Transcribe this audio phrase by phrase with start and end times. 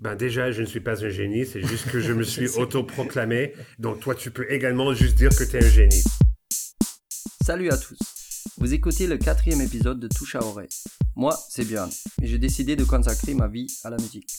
[0.00, 3.52] Ben déjà, je ne suis pas un génie, c'est juste que je me suis autoproclamé.
[3.80, 6.04] Donc toi, tu peux également juste dire que tu es un génie.
[7.44, 7.98] Salut à tous.
[8.58, 10.68] Vous écoutez le quatrième épisode de Touche à oreille.
[11.16, 11.90] Moi, c'est Björn,
[12.22, 14.30] et j'ai décidé de consacrer ma vie à la musique.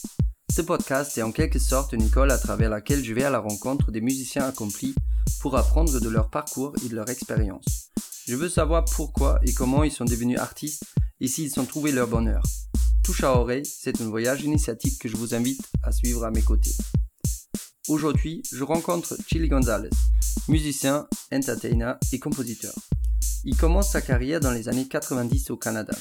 [0.49, 3.39] Ce podcast est en quelque sorte une école à travers laquelle je vais à la
[3.39, 4.95] rencontre des musiciens accomplis
[5.41, 7.91] pour apprendre de leur parcours et de leur expérience.
[8.27, 10.85] Je veux savoir pourquoi et comment ils sont devenus artistes
[11.19, 12.43] et s'ils ont trouvé leur bonheur.
[13.09, 16.43] Touche à oreille, c'est un voyage initiatique que je vous invite à suivre à mes
[16.43, 16.75] côtés.
[17.87, 19.89] Aujourd'hui, je rencontre Chili Gonzalez,
[20.47, 22.71] musicien, entertainer et compositeur.
[23.45, 25.97] Il commence sa carrière dans les années 90 au Canada.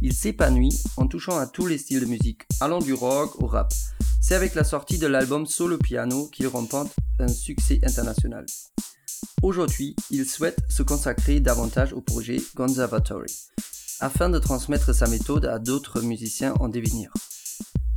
[0.00, 3.70] Il s'épanouit en touchant à tous les styles de musique, allant du rock au rap.
[4.22, 8.46] C'est avec la sortie de l'album Solo Piano qu'il remporte un succès international.
[9.42, 13.30] Aujourd'hui, il souhaite se consacrer davantage au projet Conservatory,
[14.00, 17.12] afin de transmettre sa méthode à d'autres musiciens en devenir.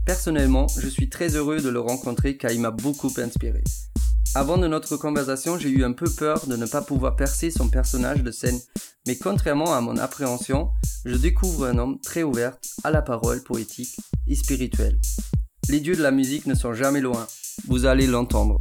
[0.06, 3.64] Personnellement, je suis très heureux de le rencontrer car il m'a beaucoup inspiré.
[4.36, 7.70] Avant de notre conversation, j'ai eu un peu peur de ne pas pouvoir percer son
[7.70, 8.60] personnage de scène,
[9.06, 10.72] mais contrairement à mon appréhension,
[11.06, 13.96] je découvre un homme très ouvert à la parole poétique
[14.28, 15.00] et spirituelle.
[15.70, 17.28] Les dieux de la musique ne sont jamais loin,
[17.68, 18.58] vous allez l'entendre.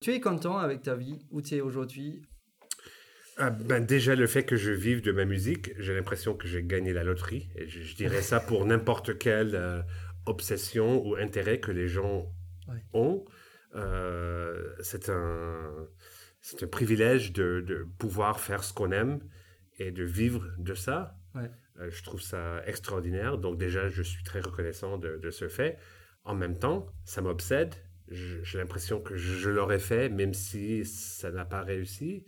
[0.00, 2.20] Tu es content avec ta vie, où tu es aujourd'hui?
[3.36, 6.62] Ah, ben déjà, le fait que je vive de ma musique, j'ai l'impression que j'ai
[6.62, 7.50] gagné la loterie.
[7.56, 9.82] Et je, dirais ça pour n'importe quelle euh,
[10.26, 12.32] obsession ou intérêt que les gens
[12.92, 13.24] ont.
[13.74, 15.88] Euh, c'est un,
[16.40, 19.18] c'est un privilège de, de, pouvoir faire ce qu'on aime
[19.80, 21.16] et de vivre de ça.
[21.34, 23.38] Euh, je trouve ça extraordinaire.
[23.38, 25.76] Donc déjà, je suis très reconnaissant de, de ce fait.
[26.22, 27.74] En même temps, ça m'obsède.
[28.06, 32.26] J'ai l'impression que je l'aurais fait, même si ça n'a pas réussi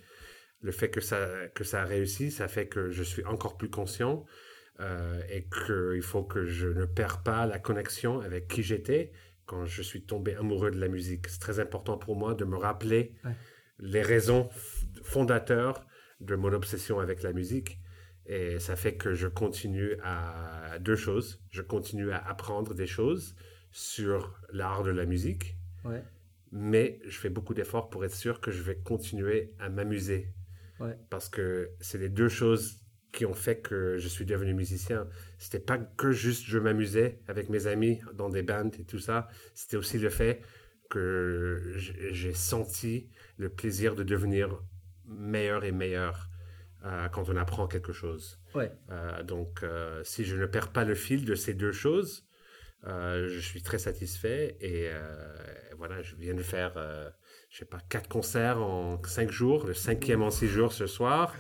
[0.60, 3.70] le fait que ça, que ça a réussi, ça fait que je suis encore plus
[3.70, 4.24] conscient
[4.80, 9.12] euh, et qu'il faut que je ne perds pas la connexion avec qui j'étais
[9.46, 11.28] quand je suis tombé amoureux de la musique.
[11.28, 13.14] C'est très important pour moi de me rappeler
[13.78, 14.48] les raisons
[15.02, 15.86] fondateurs
[16.20, 17.78] de mon obsession avec la musique.
[18.26, 21.40] Et ça fait que je continue à deux choses.
[21.50, 23.36] Je continue à apprendre des choses
[23.70, 25.56] sur l'art de la musique.
[26.50, 30.32] Mais je fais beaucoup d'efforts pour être sûr que je vais continuer à m'amuser
[31.10, 32.80] parce que c'est les deux choses
[33.12, 35.08] qui ont fait que je suis devenu musicien.
[35.38, 39.28] C'était pas que juste je m'amusais avec mes amis dans des bands et tout ça.
[39.54, 40.42] C'était aussi le fait
[40.90, 44.62] que j'ai senti le plaisir de devenir
[45.06, 46.28] meilleur et meilleur
[46.84, 48.38] euh, quand on apprend quelque chose.
[48.90, 52.26] Euh, donc, euh, si je ne perds pas le fil de ces deux choses,
[52.84, 54.56] je suis très satisfait.
[54.60, 54.90] Et
[55.76, 56.74] voilà, je viens de faire
[57.56, 61.34] je sais pas, quatre concerts en cinq jours, le cinquième en six jours ce soir.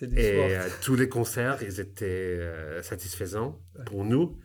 [0.00, 4.40] Et euh, tous les concerts, ils étaient euh, satisfaisants pour nous.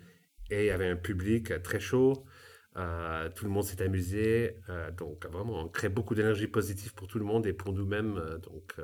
[0.50, 2.26] Et il y avait un public euh, très chaud.
[2.74, 4.58] tout le monde s'est amusé.
[4.98, 8.22] donc, vraiment, on crée beaucoup d'énergie positive pour tout le monde et pour nous-mêmes.
[8.44, 8.76] donc,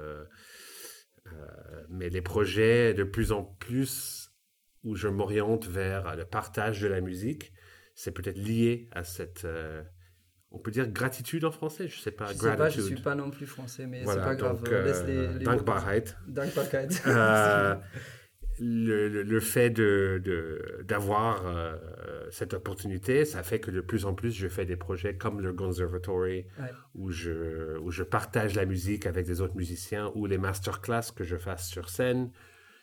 [1.89, 4.31] mais les projets, de plus en plus,
[4.85, 7.51] où je m'oriente vers le partage de la musique,
[7.93, 9.45] c'est peut-être lié à cette
[10.51, 12.27] on peut dire gratitude en français Je sais pas.
[12.27, 14.61] Je sais pas, je suis pas non plus français, mais c'est pas grave.
[14.69, 15.45] Laisse les, euh, les.
[15.45, 16.15] Dankbaarheid.
[17.07, 17.75] euh,
[18.59, 21.75] le, le, fait de, d'avoir euh,
[22.29, 25.53] cette opportunité, ça fait que de plus en plus, je fais des projets comme le
[25.53, 26.45] Conservatory,
[26.95, 31.23] où, je, où je partage la musique avec des autres musiciens, ou les masterclass que
[31.23, 32.29] je fasse sur scène,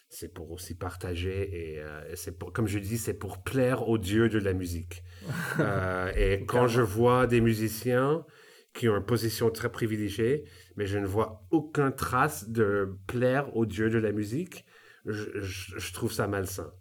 [0.08, 3.98] c'est pour aussi partager et euh, c'est pour, comme je dis, c'est pour plaire aux
[3.98, 5.04] dieux de la musique.
[5.60, 8.24] Euh, et quand je vois des musiciens
[8.72, 10.44] qui ont une position très privilégiée,
[10.76, 14.64] mais je ne vois aucune trace de plaire aux dieux de la musique,
[15.04, 16.72] je, trouve ça malsain.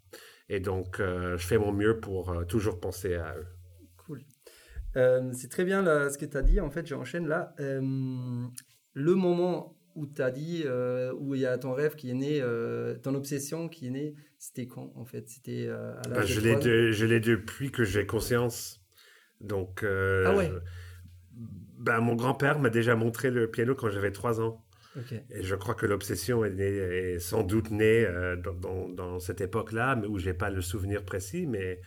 [0.48, 3.48] Et donc, euh, je fais mon mieux pour toujours penser à eux.
[4.06, 4.22] Cool.
[5.34, 6.62] c'est très bien là, ce que tu as dit.
[6.62, 7.56] En fait, j'enchaîne là.
[7.58, 12.14] le moment où tu as dit, euh, où il y a ton rêve qui est
[12.14, 15.28] né, euh, ton obsession qui est née, c'était quand en fait?
[15.28, 18.80] C'était euh, à bah, je, l'ai je l'ai depuis que j'ai conscience.
[19.42, 20.52] Donc, ah ouais.
[21.80, 24.64] bah, mon grand-père m'a déjà montré le piano quand j'avais 3 ans.
[25.30, 28.08] Et je crois que l'obsession est, est, sans doute née
[28.44, 31.82] dans, dans, cette époque-là, mais où j'ai pas le souvenir précis, mais,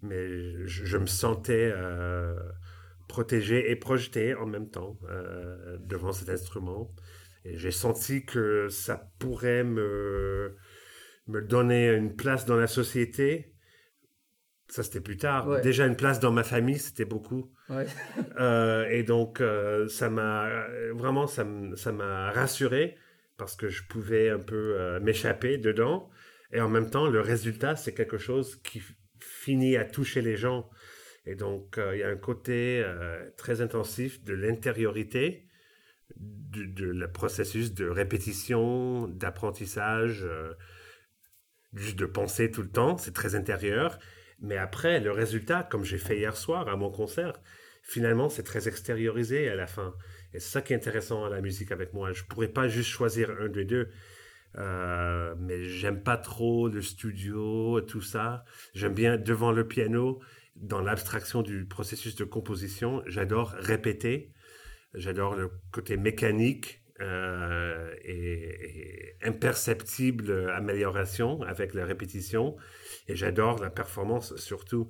[0.00, 0.26] mais
[0.64, 1.74] je, je, me sentais
[3.08, 4.98] protégé et projeté en même temps
[5.80, 6.94] devant cet instrument
[7.54, 10.56] j'ai senti que ça pourrait me,
[11.26, 13.54] me donner une place dans la société.
[14.68, 15.60] Ça, c'était plus tard.
[15.60, 17.52] Déjà, une place dans ma famille, c'était beaucoup.
[18.38, 22.96] Euh, et donc, euh, ça m'a vraiment, ça m'a rassuré
[23.38, 26.08] parce que je pouvais un peu euh, m'échapper dedans.
[26.52, 28.82] Et en même temps, le résultat, c'est quelque chose qui
[29.18, 30.70] fini à toucher les gens.
[31.24, 32.84] Et donc, il y a un côté
[33.36, 35.45] très intensif de l'intériorité,
[36.16, 40.26] du de, le processus de répétition, d'apprentissage,
[41.74, 42.96] juste de penser tout le temps.
[42.96, 43.98] C'est très intérieur.
[44.40, 47.40] Mais après, le résultat, comme j'ai fait hier soir à mon concert,
[47.82, 49.94] finalement, c'est très extériorisé à la fin.
[50.34, 52.12] Et c'est ça qui est intéressant à la musique avec moi.
[52.12, 53.88] Je pourrais pas juste choisir un des deux.
[54.58, 58.44] Euh, mais j'aime pas trop le studio, tout ça.
[58.74, 60.20] J'aime bien devant le piano,
[60.56, 63.02] dans l'abstraction du processus de composition.
[63.06, 64.32] J'adore répéter.
[64.96, 72.56] J'adore le côté mécanique euh, et, et, imperceptible amélioration avec la répétition.
[73.08, 74.88] Et j'adore la performance, surtout.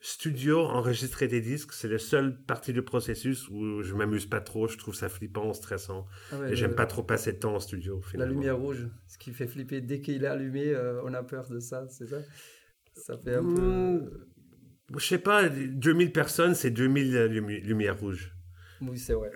[0.00, 4.68] Studio, enregistrer des disques, c'est la seule partie du processus où je m'amuse pas trop,
[4.68, 6.06] je trouve ça flippant, stressant.
[6.30, 8.02] Ah et j'aime pas trop passer de temps en studio.
[8.12, 11.48] La lumière rouge, ce qui fait flipper, dès qu'il est allumé, euh, on a peur
[11.48, 12.18] de ça, c'est ça?
[12.94, 13.62] Ça fait un peu...
[13.62, 14.10] Mmh.
[14.98, 17.24] Je sais pas, 2000 personnes, c'est 2000
[17.64, 18.33] lumières rouges.
[18.80, 19.30] Oui, c'est vrai.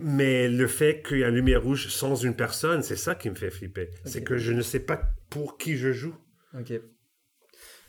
[0.00, 3.30] Mais le fait qu'il y ait une lumière rouge sans une personne, c'est ça qui
[3.30, 3.90] me fait flipper.
[4.04, 5.00] C'est que je ne sais pas
[5.30, 6.14] pour qui je joue.
[6.58, 6.72] Ok.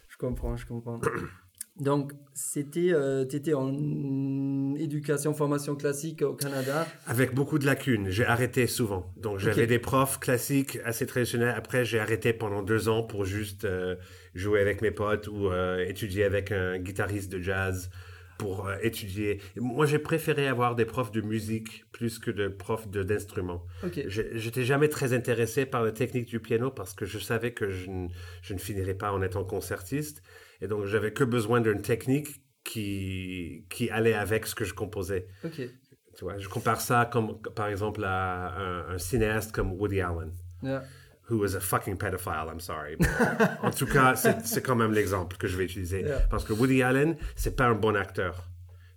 [0.10, 1.00] Je comprends, je comprends.
[1.77, 6.88] Donc, c'était, euh, tu étais en éducation, formation classique au Canada.
[7.06, 8.07] Avec beaucoup de lacunes.
[8.10, 9.12] J'ai arrêté souvent.
[9.18, 11.54] Donc, j'avais des profs classiques assez traditionnels.
[11.56, 13.98] Après, j'ai arrêté pendant deux ans pour juste euh,
[14.36, 17.89] jouer avec mes potes ou euh, étudier avec un guitariste de jazz
[18.37, 19.41] pour étudier.
[19.55, 23.65] Moi, j'ai préféré avoir des profs de musique plus que de profs d'instruments.
[23.83, 24.05] Okay.
[24.07, 27.89] J'étais jamais très intéressé par la technique du piano parce que je savais que je,
[28.41, 30.21] je ne finirais pas en étant concertiste.
[30.61, 35.27] Et donc, j'avais que besoin d'une technique qui, qui allait avec ce que je composais.
[36.17, 38.57] Tu vois, je compare ça comme, par exemple, à
[38.89, 40.33] un, cinéaste comme Woody Allen.
[41.30, 42.98] Who was a fucking pedophile, I'm sorry.
[43.63, 46.06] en tout cas, c'est quand même l'exemple que je vais utiliser.
[46.30, 48.50] Parce que Woody Allen, c'est pas un bon acteur.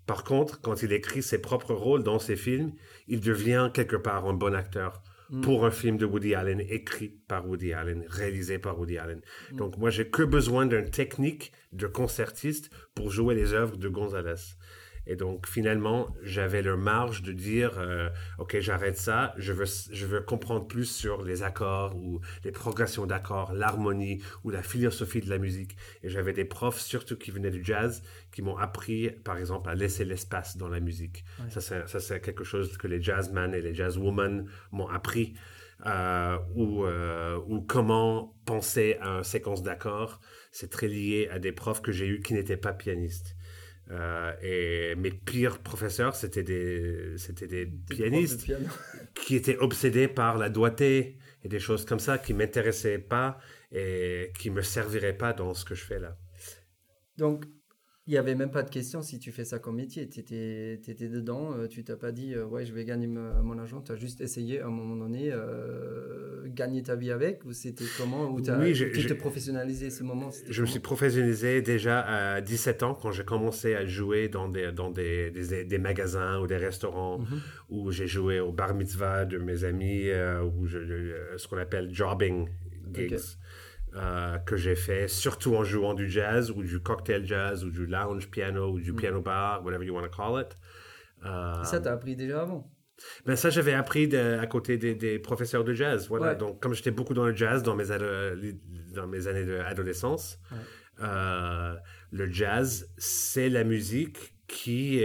[0.07, 2.73] Par contre, quand il écrit ses propres rôles dans ses films,
[3.09, 5.03] il devient quelque part un bon acteur.
[5.31, 5.43] Mm.
[5.43, 9.21] pour un film de Woody Allen, écrit par Woody Allen, réalisé par Woody Allen.
[9.53, 9.57] Mm.
[9.57, 14.57] Donc moi, j'ai que besoin d'une technique de concertiste pour jouer les œuvres de Gonzalez.
[15.09, 20.07] Et donc, finalement, j'avais le marge de dire, euh, OK, j'arrête ça, je veux, je
[20.07, 25.31] veux comprendre plus sur les accords ou les progressions d'accords, l'harmonie ou la philosophie de
[25.31, 25.79] la musique.
[26.03, 28.03] Et j'avais des profs, surtout qui venaient du jazz,
[28.33, 31.25] qui m'ont appris, par exemple, à laisser l'espace dans la musique.
[31.49, 35.35] Ça, c'est quelque chose que les jazzmen et les jazzwomen m'ont appris.
[35.87, 40.21] Euh, ou, euh, ou comment penser à une séquence d'accords.
[40.51, 43.37] C'est très lié à des profs que j'ai eus qui n'étaient pas pianistes.
[43.91, 48.47] Euh, et mes pires professeurs, c'était des, c'était des, pianistes
[49.15, 53.39] qui étaient obsédés par la doigté et des choses comme ça qui m'intéressaient pas
[53.73, 56.17] et qui me serviraient pas dans ce que je fais là.
[57.17, 57.45] Donc,
[58.09, 60.09] il n'y avait même pas de question si tu fais ça comme métier.
[60.09, 63.59] Tu étais, étais, dedans, euh, tu t'as pas dit euh, ouais, je vais gagner mon
[63.59, 63.83] argent.
[63.83, 67.85] Tu as juste essayé à un moment donné euh, gagner ta vie avec Ou c'était
[67.99, 72.95] comment Ou tu te professionnalisé ce moment Je me suis professionnalisé déjà à 17 ans
[72.95, 77.41] quand j'ai commencé à jouer dans des, dans des, des, magasins ou des restaurants, mhm.
[77.69, 80.09] où j'ai joué au bar mitzvah de mes amis,
[80.57, 82.49] ou ce qu'on appelle jobbing
[82.91, 83.37] gigs.
[83.95, 87.87] Euh, que j'ai fait, surtout en jouant du jazz ou du cocktail jazz ou du
[87.87, 88.97] lounge piano ou du mm.
[88.97, 90.55] piano bar, whatever you want to call it.
[91.25, 92.71] Euh, ça, t'as appris déjà avant?
[93.25, 96.09] ben ça, j'avais appris à côté des, professeurs de jazz.
[96.09, 96.35] Voilà.
[96.35, 97.87] Donc, comme j'étais beaucoup dans le jazz dans mes,
[98.95, 100.39] dans mes années d'adolescence,
[101.01, 101.75] euh,
[102.11, 105.03] le jazz, c'est la musique qui,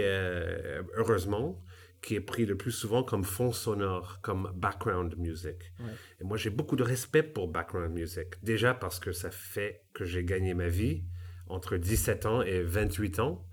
[0.96, 1.63] heureusement,
[2.04, 5.72] qui est pris le plus souvent comme fond sonore, comme background music.
[6.20, 8.28] Et moi, j'ai beaucoup de respect pour background music.
[8.42, 11.04] Déjà parce que ça fait que j'ai gagné ma vie
[11.48, 13.46] entre 17 ans et 28 ans.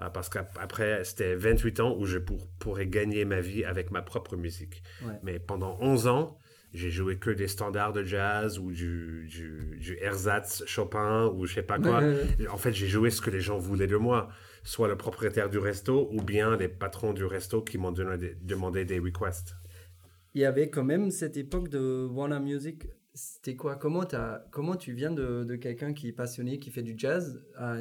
[0.00, 2.18] Euh, parce qu'après, c'était 28 ans où je
[2.58, 4.82] pourrais gagner ma vie avec ma propre musique.
[5.22, 6.38] Mais pendant 11 ans,
[6.74, 11.54] j'ai joué que des standards de jazz ou du, du, du ersatz Chopin ou je
[11.54, 12.02] sais pas quoi.
[12.52, 14.28] En fait, j'ai joué ce que les gens voulaient de moi
[14.68, 18.98] soit le propriétaire du resto ou bien les patrons du resto qui m'ont demandé des
[18.98, 19.54] requests.
[20.34, 22.86] Il y avait quand même cette époque de Warner Music.
[23.14, 23.76] C'était quoi?
[23.76, 27.42] Comment, as, comment tu viens de, de quelqu'un qui est passionné, qui fait du jazz,
[27.56, 27.78] à,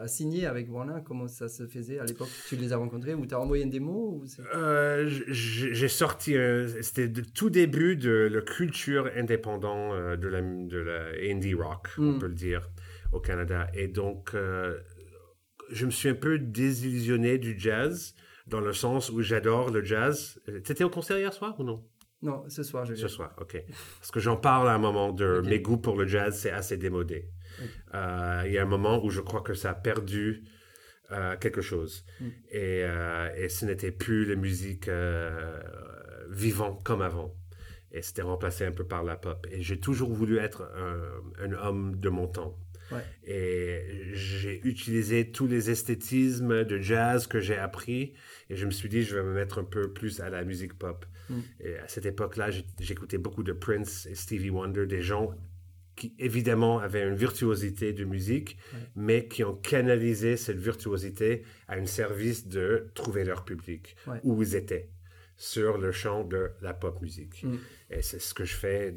[0.00, 1.00] à, signer avec Warner?
[1.04, 2.28] Comment ça se faisait à l'époque?
[2.48, 7.06] Tu les as rencontrés ou tu as envoyé une démo euh, J'ai sorti, euh, c'était
[7.06, 12.02] le tout début de la culture indépendante euh, de, la, de la indie rock, on
[12.14, 12.18] hmm.
[12.18, 12.68] peut le dire,
[13.12, 13.68] au Canada.
[13.74, 14.34] Et donc,
[15.70, 18.14] je me suis un peu désillusionné du jazz,
[18.46, 20.40] dans le sens où j'adore le jazz.
[20.64, 21.84] T'étais au concert hier soir ou non?
[22.22, 23.62] Non, ce soir, je Ce soir, ok.
[23.98, 26.76] Parce que j'en parle à un moment de mes goûts pour le jazz, c'est assez
[26.76, 27.28] démodé.
[27.94, 30.44] Euh, il y a un moment où je crois que ça a perdu
[31.12, 32.04] euh, quelque chose.
[32.20, 32.28] Mm.
[32.50, 32.84] Et,
[33.36, 34.88] et, ce n'était plus la musique
[36.30, 37.34] vivant comme avant.
[37.92, 39.46] Et c'était remplacé un peu par la pop.
[39.50, 42.58] Et j'ai toujours voulu être un, un homme de mon temps.
[43.26, 43.80] Et
[44.12, 48.12] j'ai utilisé tous les esthétismes de jazz que j'ai appris
[48.50, 50.74] et je me suis dit, je vais me mettre un peu plus à la musique
[50.74, 51.06] pop.
[51.28, 51.40] Mm.
[51.60, 55.34] Et à cette époque-là, j'écoutais beaucoup de Prince et Stevie Wonder, des gens
[55.96, 58.58] qui évidemment avaient une virtuosité de musique,
[58.96, 64.56] mais qui ont canalisé cette virtuosité à un service de trouver leur public, où ils
[64.56, 64.90] étaient,
[65.36, 67.44] sur le champ de la pop musique.
[67.44, 67.56] Mm.
[67.90, 68.94] Et c'est ce que je fais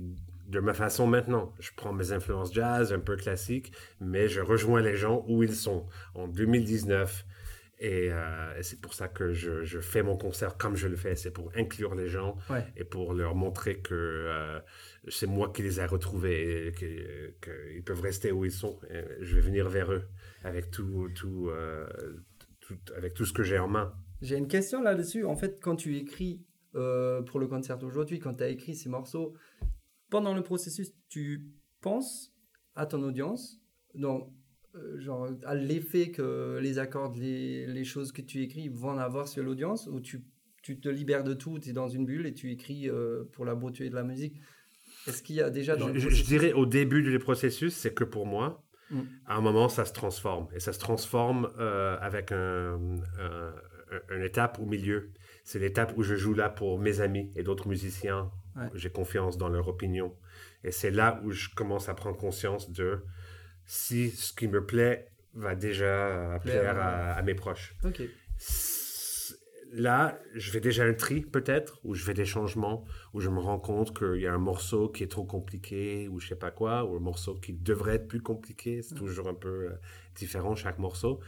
[0.48, 1.54] de ma façon maintenant.
[1.60, 5.56] Je prends mes influences jazz, un peu classiques, mais je rejoins les gens où ils
[5.56, 5.86] sont.
[6.16, 7.26] En 2019,
[7.84, 11.16] euh, et, c'est pour ça que je, fais mon concert comme je le fais.
[11.16, 12.38] C'est pour inclure les gens
[12.76, 14.60] et pour leur montrer que euh,
[15.10, 18.80] c'est moi qui les ai retrouvés et qu'ils peuvent rester où ils sont.
[19.20, 20.04] je vais venir vers eux
[20.44, 21.88] avec tout, tout, euh,
[22.62, 23.94] tout avec tout ce que j'ai en main.
[24.22, 25.26] J'ai une question là-dessus.
[25.26, 26.42] En fait, quand tu écris
[26.74, 29.34] pour le concert d'aujourd'hui, quand tu as écrit ces morceaux,
[30.10, 31.48] pendant le processus, tu
[31.82, 32.34] penses
[32.76, 33.60] à ton audience,
[33.96, 34.32] donc
[34.76, 39.28] euh, genre à l'effet que les accords, les, les, choses que tu écris vont avoir
[39.28, 40.24] sur l'audience, ou tu,
[40.62, 43.46] tu, te libères de tout, tu es dans une bulle et tu écris euh, pour
[43.46, 44.36] la beauté de la musique?
[45.08, 48.04] Est-ce qu'il y a déjà dans je, je, dirais au début du processus, c'est que
[48.04, 49.02] pour moi, mm.
[49.26, 50.48] à un moment, ça se transforme.
[50.54, 52.80] Et ça se transforme euh, avec un,
[54.10, 55.12] une étape au milieu.
[55.44, 58.30] C'est l'étape où je joue là pour mes amis et d'autres musiciens
[58.74, 60.16] j'ai confiance dans leur opinion.
[60.64, 63.04] Et c'est là où je commence à prendre conscience de
[63.66, 67.76] si ce qui me plaît va déjà plaire à, mes proches.
[69.72, 73.40] Là, je fais déjà un tri peut-être, ou je fais des changements, où je me
[73.40, 76.52] rends compte qu'il y a un morceau qui est trop compliqué, ou je sais pas
[76.52, 78.82] quoi, ou un morceau qui devrait être plus compliqué.
[78.82, 79.72] C'est toujours un peu euh,
[80.16, 81.20] différent chaque morceau.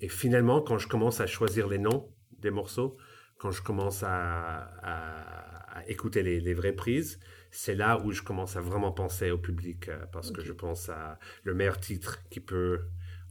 [0.00, 2.08] Et finalement, quand je commence à choisir les noms
[2.38, 2.96] des morceaux,
[3.42, 7.18] quand je commence à à écouter les, vraies prises,
[7.50, 10.88] c'est là où je commence à vraiment penser au public euh, parce que je pense
[10.90, 12.80] à le meilleur titre qui peut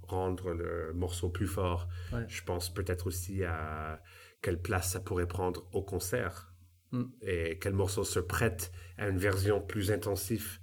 [0.03, 1.87] rendre le morceau plus fort.
[2.27, 4.01] Je pense peut-être aussi à
[4.41, 6.51] quelle place ça pourrait prendre au concert
[6.91, 7.03] hmm.
[7.21, 10.59] et quel morceau se prête à une version plus intensive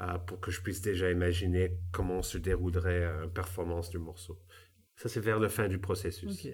[0.00, 4.42] euh, pour que je puisse déjà imaginer comment se déroulerait une performance du morceau.
[4.96, 6.46] Ça, c'est vers la fin du processus.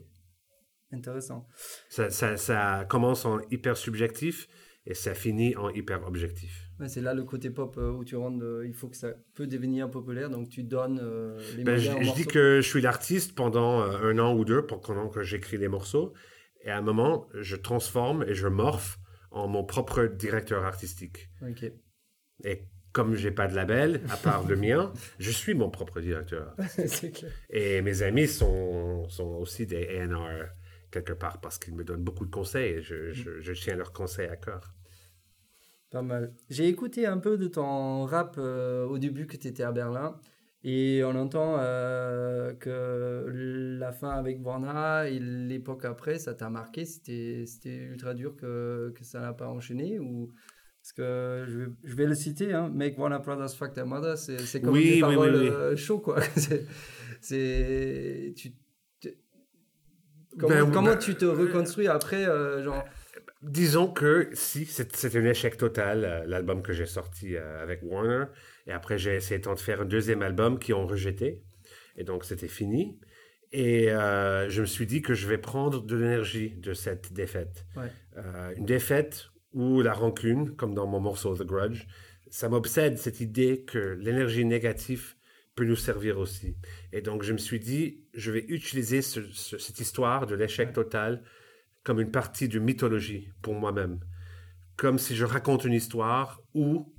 [0.93, 1.47] Intéressant.
[1.89, 4.49] Ça, ça, ça, commence en hyper subjectif
[4.87, 6.71] et ça finit en hyper objectif.
[6.87, 9.49] c'est là le côté pop euh, où tu rentres, euh, il faut que ça peut
[9.49, 13.35] devenir populaire, donc tu donnes euh, les ben, je, je dis que je suis l'artiste
[13.35, 16.15] pendant un an ou deux, pendant que j'écris les morceaux,
[16.63, 18.99] et à un moment, je transforme et je morphe
[19.33, 21.31] en mon propre directeur artistique.
[22.45, 22.63] Et
[22.93, 26.55] comme j'ai pas de label, à part le mien, je suis mon propre directeur.
[27.15, 27.33] clair.
[27.51, 30.47] Et mes amis sont, sont aussi des A&R
[30.91, 33.93] quelque part parce qu'ils me donnent beaucoup de conseils et je, je, je tiens leurs
[33.93, 34.75] conseils à cœur.
[35.91, 36.35] Pas mal.
[36.51, 40.19] J'ai écouté un peu de ton rap euh, au début que tu étais à Berlin.
[40.65, 46.85] Et on entend euh, que la fin avec Borna et l'époque après, ça t'a marqué.
[46.85, 50.33] C'était ultra dur que, que ça n'a pas enchaîné ou
[50.87, 54.17] parce que je vais, je vais le citer, hein, Make Warner Brothers Fuck Their Mother,
[54.17, 56.21] c'est comme oui, des paroles oui, euh, chaud, quoi.
[57.21, 58.53] c'est, tu,
[60.39, 62.25] comment, ben, comment ben, tu te reconstruis après,
[62.63, 62.85] genre
[63.43, 68.25] Disons que si, c'est un échec total, euh, l'album que j'ai sorti euh, avec Warner.
[68.67, 71.43] Et après, j'ai essayé de faire un deuxième album qui ont rejeté.
[71.97, 72.99] Et donc, c'était fini.
[73.53, 77.67] Et euh, je me suis dit que je vais prendre de l'énergie de cette défaite.
[78.57, 81.87] une défaite ou la rancune, comme dans mon morceau The Grudge,
[82.29, 85.15] ça m'obsède cette idée que l'énergie négative
[85.57, 86.55] peut nous servir aussi.
[86.93, 91.23] Et donc, je me suis dit, je vais utiliser cette histoire de l'échec total
[91.83, 93.99] comme une partie de mythologie pour moi-même.
[94.77, 96.93] Comme si je raconte une histoire où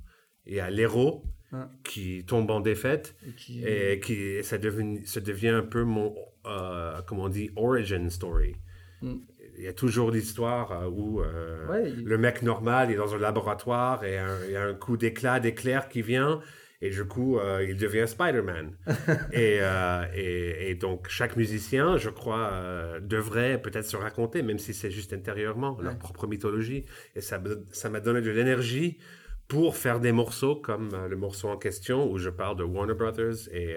[0.44, 1.70] il y a l'héros ah.
[1.84, 3.14] qui tombe en défaite
[3.48, 8.56] et qui, ça, devient, ça devient un peu mon, euh, comment on dit, origin story.
[9.02, 9.18] Hmm.
[9.56, 14.04] Il y a toujours l'histoire euh, où euh, le mec normal est dans un laboratoire
[14.04, 16.40] et il y a un coup d'éclat, d'éclair qui vient
[16.80, 18.76] et du coup, euh, il devient Spider-Man.
[19.34, 24.74] Euh, et, et, donc, chaque musicien, je crois, euh, devrait peut-être se raconter, même si
[24.74, 26.84] c'est juste intérieurement, leur propre mythologie.
[27.14, 28.98] Et ça ça m'a donné de l'énergie
[29.46, 33.48] pour faire des morceaux comme le morceau en question où je parle de Warner Brothers
[33.52, 33.76] et,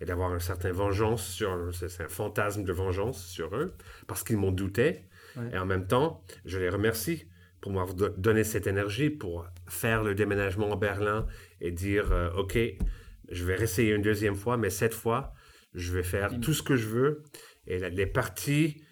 [0.00, 3.74] et d'avoir un certain vengeance sur, c'est un fantasme de vengeance sur eux
[4.06, 5.04] parce qu'ils m'ont douté.
[5.52, 7.26] Et en même temps, je les remercie
[7.60, 11.26] pour m'avoir donné cette énergie pour faire le déménagement à Berlin
[11.60, 12.58] et dire, euh, OK,
[13.28, 15.32] Je vais réessayer une deuxième fois, mais cette fois,
[15.74, 17.22] je vais faire tout ce que je veux.
[17.66, 18.82] Et les parties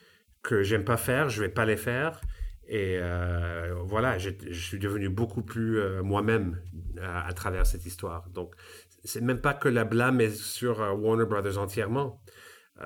[0.42, 2.20] que j'aime pas faire, je vais pas les faire.
[2.68, 6.60] Et euh, voilà, je, suis devenu beaucoup plus euh, moi-même
[7.02, 8.28] à, travers cette histoire.
[8.30, 8.54] Donc,
[9.02, 12.22] c'est même pas que la blâme est sur Warner Brothers entièrement.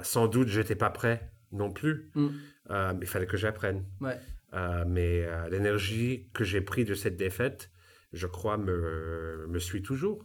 [0.02, 2.10] sans doute, j'étais pas prêt non plus.
[2.14, 2.28] Mm.
[3.02, 3.84] il fallait que j'apprenne.
[4.86, 7.72] mais l'énergie que j'ai pris de cette défaite,
[8.12, 10.25] je crois, me, me suit toujours.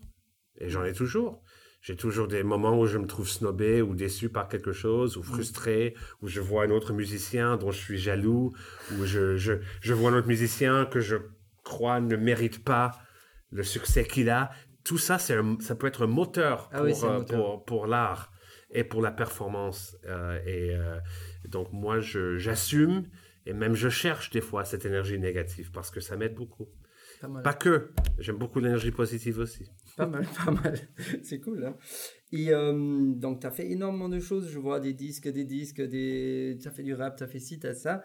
[0.60, 1.44] Et j'en ai toujours.
[1.82, 5.22] J'ai toujours des moments où je me trouve snobé ou déçu par quelque chose, ou
[5.22, 5.24] mm.
[5.24, 8.51] frustré, où je vois un autre musicien dont je suis jaloux,
[8.94, 11.17] ou je, je, je vois un autre musicien que je
[11.63, 13.00] crois ne mérite pas
[13.51, 14.51] le succès qu'il a.
[14.84, 18.32] Tout ça, ça peut être un moteur ah pour, euh, pour, pour l'art
[18.72, 19.98] et pour la performance.
[20.06, 20.98] Euh, et euh,
[21.48, 23.08] donc, moi, j'assume
[23.46, 26.67] et même je cherche des fois cette énergie négative parce que ça m'aide beaucoup.
[27.43, 27.91] Pas, que.
[28.19, 29.65] J'aime beaucoup l'énergie positive aussi.
[29.95, 30.77] Pas mal, pas mal.
[31.24, 31.65] C'est cool.
[31.65, 31.75] Hein
[32.31, 34.50] et euh, donc, tu as fait énormément de choses.
[34.51, 36.57] Je vois des disques, des disques, des...
[36.62, 38.03] tu as fait du rap, tu as fait ci, tu as ça.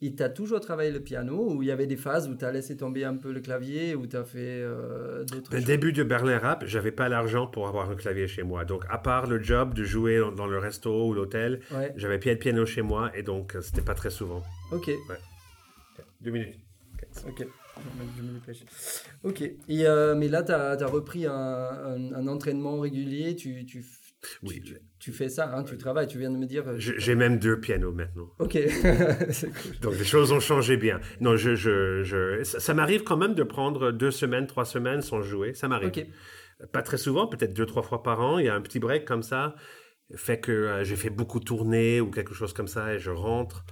[0.00, 2.44] Et tu as toujours travaillé le piano ou il y avait des phases où tu
[2.44, 5.64] as laissé tomber un peu le clavier ou tu as fait euh, d'autres choses?
[5.64, 8.64] début de Berlin Rap, j'avais pas l'argent pour avoir un clavier chez moi.
[8.64, 11.60] Donc, à part le job de jouer dans, le resto ou l'hôtel,
[11.96, 14.42] j'avais pas de piano chez moi et donc c'était pas très souvent.
[14.70, 14.88] Ok.
[16.20, 16.54] Deux minutes.
[17.26, 17.44] Ok.
[19.22, 19.42] Ok.
[19.42, 19.56] Et,
[19.86, 23.36] euh, mais là, tu as, repris un, un, entraînement régulier.
[23.36, 23.84] Tu, tu,
[24.42, 24.62] oui.
[24.98, 26.08] Tu, fais ça, hein, tu travailles.
[26.08, 26.68] Tu viens de me dire.
[26.68, 28.30] Euh, j'ai même deux pianos maintenant.
[28.38, 28.58] Ok.
[29.80, 31.00] Donc les choses ont changé bien.
[31.20, 35.22] Non, je, je, je ça, m'arrive quand même de prendre deux semaines, trois semaines sans
[35.22, 35.54] jouer.
[35.54, 35.92] Ça m'arrive.
[36.72, 38.38] Pas très souvent, peut-être deux, trois fois par an.
[38.38, 39.54] Il y a un petit break comme ça.
[40.14, 43.64] Fait que euh, j'ai fait beaucoup tourner ou quelque chose comme ça et je rentre.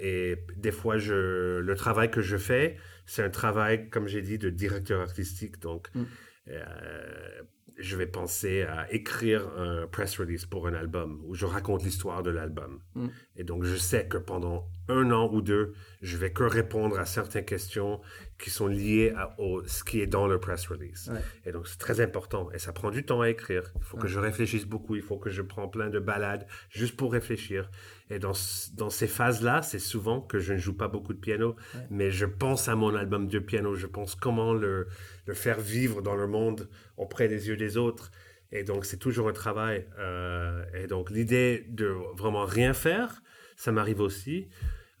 [0.00, 2.76] Et des fois, je, le travail que je fais,
[3.10, 5.58] c'est un travail, comme j'ai dit, de directeur artistique.
[5.58, 6.04] Donc, mm.
[6.50, 7.42] euh,
[7.76, 12.22] je vais penser à écrire un press release pour un album où je raconte l'histoire
[12.22, 12.80] de l'album.
[12.94, 13.08] Mm.
[13.34, 17.04] Et donc, je sais que pendant un an ou deux, je vais que répondre à
[17.04, 18.00] certaines questions
[18.40, 21.12] qui sont liées à ce qui est dans le press release.
[21.44, 22.50] Et donc, c'est très important.
[22.52, 23.70] Et ça prend du temps à écrire.
[23.76, 24.96] Il faut que je réfléchisse beaucoup.
[24.96, 27.70] Il faut que je prends plein de balades juste pour réfléchir.
[28.08, 28.32] Et dans,
[28.74, 31.54] dans ces phases-là, c'est souvent que je ne joue pas beaucoup de piano,
[31.90, 33.74] mais je pense à mon album de piano.
[33.74, 34.88] Je pense comment le,
[35.26, 38.10] le faire vivre dans le monde auprès des yeux des autres.
[38.52, 39.86] Et donc, c'est toujours un travail.
[39.98, 43.22] Euh, et donc, l'idée de vraiment rien faire,
[43.56, 44.48] ça m'arrive aussi.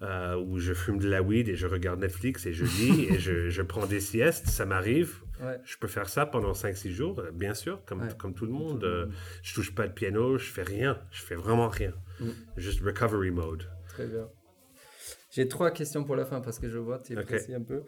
[0.02, 3.18] Euh, où je fume de la weed et je regarde Netflix et je lis et
[3.18, 5.16] je, je, prends des siestes, ça m'arrive.
[5.64, 8.82] Je peux faire ça pendant 5-6 jours, euh, bien sûr, comme, comme tout le monde.
[8.84, 9.08] Euh,
[9.42, 11.92] je touche pas de piano, je fais rien, je fais vraiment rien.
[12.18, 12.30] Mm.
[12.56, 13.64] Juste recovery mode.
[13.88, 14.26] Très bien.
[15.30, 17.82] J'ai trois questions pour la fin parce que je vois, tu es pressé un peu.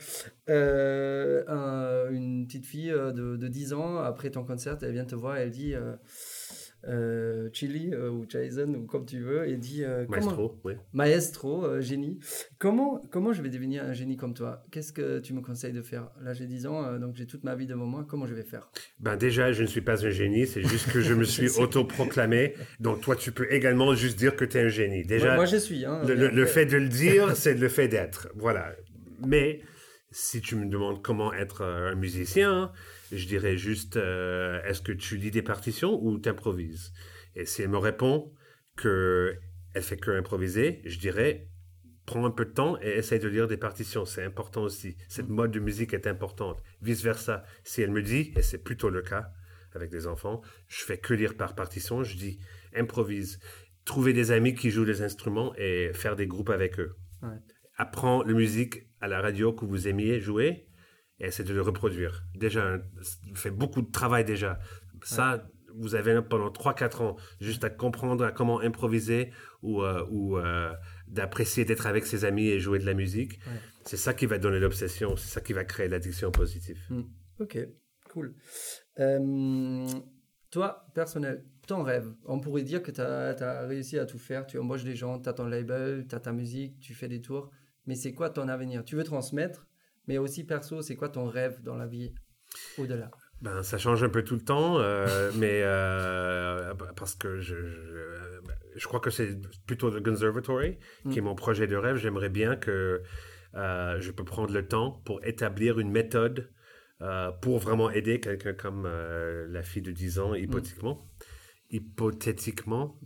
[0.48, 5.50] une petite fille de, de, 10 ans, après ton concert, elle vient te voir, elle
[5.50, 5.74] dit
[6.88, 10.74] euh, Chili euh, ou Jason ou comme tu veux et dit euh, maestro, oui.
[10.92, 12.18] maestro génie.
[12.58, 14.64] Comment comment je vais devenir un génie comme toi?
[14.70, 16.10] Qu'est-ce que tu me conseilles de faire?
[16.22, 18.04] Là j'ai 10 ans donc j'ai toute ma vie devant moi.
[18.08, 18.70] Comment je vais faire?
[19.00, 22.54] Ben déjà je ne suis pas un génie c'est juste que je me suis autoproclamé.
[22.80, 25.04] Donc toi tu peux également juste dire que tu es un génie.
[25.04, 28.28] Déjà moi, je suis hein, le, le fait de le dire c'est le fait d'être.
[28.34, 28.72] Voilà.
[29.26, 29.60] Mais
[30.12, 32.72] si tu me demandes comment être un musicien
[33.12, 36.92] je dirais juste euh, est-ce que tu lis des partitions ou t'improvises?
[37.34, 38.32] Et si elle me répond
[38.76, 39.36] que
[39.74, 41.48] elle fait que improviser, je dirais
[42.06, 44.04] prends un peu de temps et essaye de lire des partitions.
[44.04, 44.96] C'est important aussi.
[45.08, 46.60] Cette mode de musique est importante.
[46.80, 47.44] Vice versa.
[47.62, 49.30] Si elle me dit, et c'est plutôt le cas
[49.74, 52.38] avec des enfants, je fais que lire par partition, je dis
[52.74, 53.38] improvise.
[53.84, 56.96] Trouver des amis qui jouent des instruments et faire des groupes avec eux.
[57.76, 60.66] Apprends la musique à la radio que vous aimiez jouer
[61.18, 62.24] et essaie de le reproduire.
[62.34, 62.78] Déjà,
[63.34, 64.58] fait beaucoup de travail déjà.
[65.02, 69.30] Ça, vous avez pendant 3-4 ans juste à comprendre à comment improviser
[69.62, 70.72] ou, euh, ou euh,
[71.08, 73.40] d'apprécier d'être avec ses amis et jouer de la musique.
[73.84, 76.78] C'est ça qui va donner l'obsession, c'est ça qui va créer l'addiction positive.
[76.88, 77.02] Hmm.
[77.40, 77.58] Ok,
[78.10, 78.34] cool.
[79.00, 79.84] Euh,
[80.50, 84.58] toi, personnel, ton rêve, on pourrait dire que tu as, réussi à tout faire, tu
[84.58, 87.50] embauches des gens, tu as ton label, tu as ta musique, tu fais des tours,
[87.86, 88.84] mais c'est quoi ton avenir?
[88.84, 89.66] Tu veux transmettre
[90.08, 92.14] mais aussi perso, c'est quoi ton rêve dans la vie
[92.78, 93.10] au-delà?
[93.40, 97.56] Ben, ça change un peu tout le temps, euh, mais euh, parce que je,
[98.76, 100.78] je, crois que c'est plutôt le Conservatory
[101.10, 101.24] qui est mm.
[101.24, 101.96] mon projet de rêve.
[101.96, 103.02] J'aimerais bien que
[103.54, 106.50] euh, je peux prendre le temps pour établir une méthode
[107.40, 110.94] pour vraiment aider quelqu'un comme la fille de 10 ans, hypothétiquement.
[110.94, 111.74] Mm.
[111.74, 113.00] Hypothétiquement,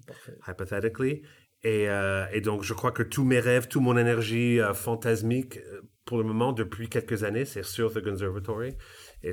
[0.47, 1.23] hypothetically.
[1.69, 1.89] Et,
[2.33, 5.59] et, donc, je crois que tous mes rêves, toute mon énergie fantasmique
[6.07, 8.77] pour le moment, depuis quelques années, c'est sur The Conservatory.
[9.25, 9.33] Et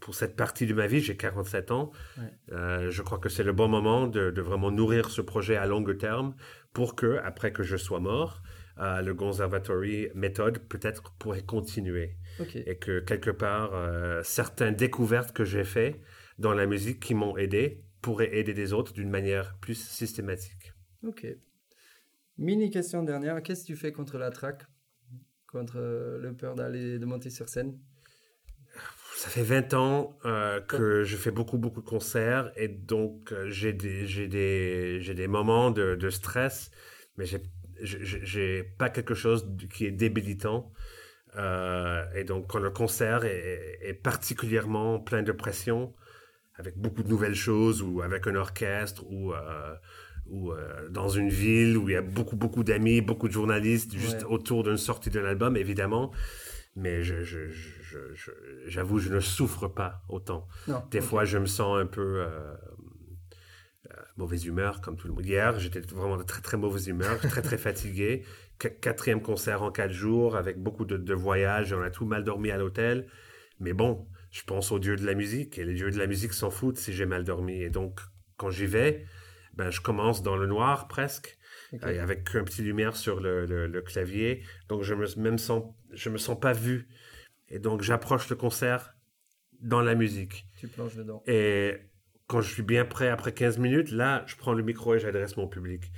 [0.00, 1.92] pour cette partie de ma vie, j'ai 47 ans.
[2.50, 5.84] Euh, je crois que c'est le bon moment de, vraiment nourrir ce projet à long
[5.84, 6.34] terme
[6.72, 8.42] pour que, après que je sois mort,
[8.78, 12.16] euh, le Conservatory méthode peut-être pourrait continuer.
[12.54, 16.00] Et que quelque part, euh, certaines découvertes que j'ai faites
[16.38, 20.72] dans la musique qui m'ont aidé pourraient aider des autres d'une manière plus systématique.
[21.06, 21.26] Ok.
[22.38, 23.42] Mini question dernière.
[23.42, 24.66] Qu'est-ce que tu fais contre la traque?
[25.46, 25.78] Contre
[26.20, 27.78] le peur d'aller de monter sur scène?
[29.14, 33.48] Ça fait 20 ans euh, que je fais beaucoup, beaucoup de concerts et donc euh,
[33.48, 36.70] j'ai des, j'ai des, j'ai des moments de, de stress,
[37.16, 37.40] mais j'ai,
[37.80, 40.70] j'ai pas quelque chose qui est débilitant.
[41.36, 45.94] Euh, et donc, quand le concert est, est, particulièrement plein de pression,
[46.56, 49.74] avec beaucoup de nouvelles choses, ou avec un orchestre, ou, euh,
[50.30, 53.96] ou euh, dans une ville où il y a beaucoup, beaucoup d'amis, beaucoup de journalistes,
[53.96, 56.12] juste autour d'une sortie d'un album, évidemment,
[56.74, 58.30] mais je, je, je,
[58.66, 60.46] j'avoue, je, ne souffre pas autant.
[60.90, 62.54] Des fois, je me sens un peu euh,
[63.86, 65.24] euh, mauvaise humeur, comme tout le monde.
[65.24, 68.24] Hier, j'étais vraiment de très, très mauvaise humeur, très, très fatigué.
[68.80, 72.50] quatrième concert en quatre jours, avec beaucoup de, de voyages, on a tout mal dormi
[72.50, 73.06] à l'hôtel.
[73.60, 76.34] Mais bon, je pense aux dieux de la musique, et les dieux de la musique
[76.34, 77.62] s'en foutent si j'ai mal dormi.
[77.62, 78.00] Et donc,
[78.36, 79.06] quand j'y vais,
[79.56, 81.38] ben, je commence dans le noir presque.
[81.72, 84.42] Euh, avec un petit lumière sur le, le, clavier.
[84.68, 86.88] Donc je me même sens, je me sens pas vu.
[87.48, 88.94] Et donc j'approche le concert
[89.60, 90.46] dans la musique.
[90.58, 91.22] Tu plonges dedans.
[91.26, 91.76] Et
[92.28, 95.36] quand je suis bien prêt après 15 minutes, là, je prends le micro et j'adresse
[95.36, 95.90] mon public.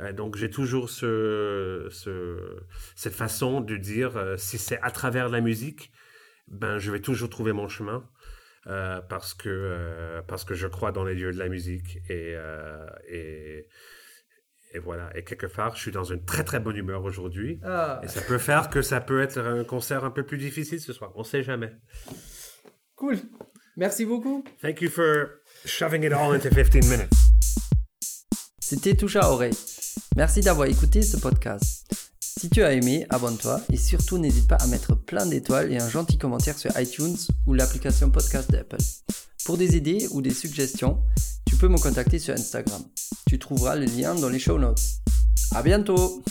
[0.00, 2.58] Euh, donc j'ai toujours ce, ce,
[2.94, 5.92] cette façon de dire euh, si c'est à travers la musique,
[6.48, 8.08] ben je vais toujours trouver mon chemin.
[8.66, 12.36] Parce que parce que je crois dans les dieux de la musique et,
[13.08, 13.68] et
[14.76, 15.10] et voilà.
[15.16, 17.60] Et quelque part, je suis dans une très très bonne humeur aujourd'hui.
[17.64, 18.00] Ah.
[18.02, 20.92] Et ça peut faire que ça peut être un concert un peu plus difficile ce
[20.92, 21.12] soir.
[21.14, 21.72] On sait jamais.
[22.94, 23.16] Cool.
[23.76, 24.44] Merci beaucoup.
[24.60, 25.28] Thank you for
[25.64, 27.10] shoving it all into 15 minutes.
[28.60, 29.56] C'était Touche à oreille.
[30.16, 31.85] Merci d'avoir écouté ce podcast.
[32.46, 35.88] Si tu as aimé, abonne-toi et surtout n'hésite pas à mettre plein d'étoiles et un
[35.88, 38.76] gentil commentaire sur iTunes ou l'application podcast d'Apple.
[39.44, 41.02] Pour des idées ou des suggestions,
[41.44, 42.84] tu peux me contacter sur Instagram.
[43.28, 44.78] Tu trouveras le lien dans les show notes.
[45.56, 46.22] À bientôt!